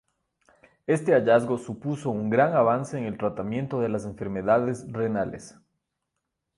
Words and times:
Este 0.87 1.13
hallazgo 1.13 1.59
supuso 1.59 2.09
un 2.09 2.31
gran 2.31 2.55
avance 2.55 2.97
en 2.97 3.03
el 3.03 3.19
tratamiento 3.19 3.79
de 3.81 3.89
las 3.89 4.03
enfermedades 4.05 4.91
renales. 4.91 5.59